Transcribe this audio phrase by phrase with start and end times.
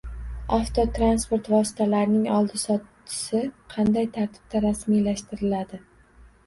[0.55, 3.45] Avtotransport vositalarining oldi-sottisi
[3.77, 5.87] qanday tartibda rasmiylashtiriladi?